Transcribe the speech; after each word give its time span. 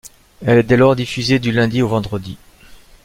Elle 0.43 0.57
est 0.57 0.63
dès 0.63 0.77
lors 0.77 0.95
diffusée 0.95 1.37
du 1.37 1.51
lundi 1.51 1.83
au 1.83 1.87
vendredi. 1.87 2.39